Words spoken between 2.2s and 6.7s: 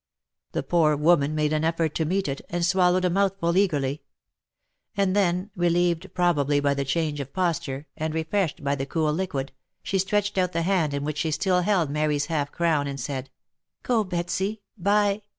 it, and swallowed a mouth ful eagerly; and then, relieved probably